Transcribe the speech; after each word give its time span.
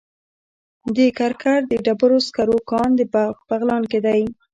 د 0.95 0.97
کرکر 1.17 1.59
د 1.71 1.73
ډبرو 1.85 2.17
سکرو 2.27 2.57
کان 2.71 2.91
په 3.13 3.21
بغلان 3.49 3.83
کې 3.91 3.99
دی. 4.05 4.21